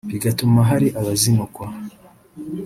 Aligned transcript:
bigatuma 0.09 0.59
hari 0.69 0.87
abazinukwa 0.99 1.65